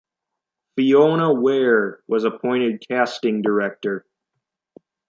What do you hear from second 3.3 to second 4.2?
director.